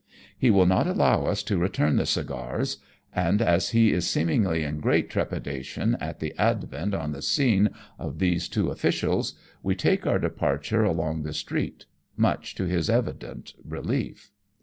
[0.35, 2.77] He will not allow us to return the cigars,
[3.13, 8.17] and as he is seemingly in great trepidation at the advent on the scene of
[8.17, 11.85] these two officials, we take our departure along the street,
[12.17, 14.31] much to his evident relief.